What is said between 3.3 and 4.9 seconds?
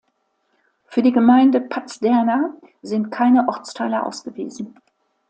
Ortsteile ausgewiesen.